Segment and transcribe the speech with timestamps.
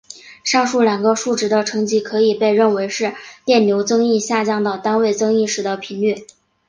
[0.43, 3.13] 上述两个数值的乘积可以被认为是
[3.45, 6.25] 电流增益下降到单位增益时的频率。